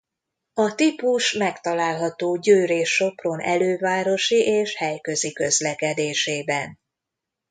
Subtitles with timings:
[0.53, 6.79] A típus megtalálható Győr és Sopron elővárosi és helyközi közlekedésében.